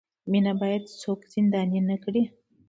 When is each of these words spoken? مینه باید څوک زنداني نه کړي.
مینه 0.31 0.53
باید 0.61 0.83
څوک 1.01 1.19
زنداني 1.33 1.79
نه 1.89 1.95
کړي. 2.03 2.23